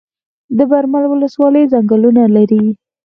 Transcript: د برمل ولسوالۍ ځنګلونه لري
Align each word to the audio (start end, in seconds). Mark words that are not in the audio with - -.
د 0.57 0.59
برمل 0.71 1.03
ولسوالۍ 1.07 1.63
ځنګلونه 1.73 2.21
لري 2.35 2.63